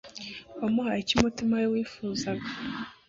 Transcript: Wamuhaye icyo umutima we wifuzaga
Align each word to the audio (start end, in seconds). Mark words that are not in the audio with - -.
Wamuhaye 0.61 0.99
icyo 1.01 1.13
umutima 1.17 1.53
we 1.61 1.67
wifuzaga 1.73 2.47